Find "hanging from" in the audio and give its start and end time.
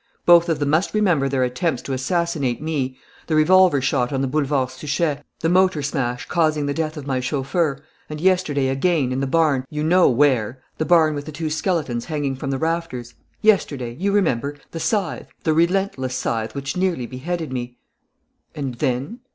12.05-12.49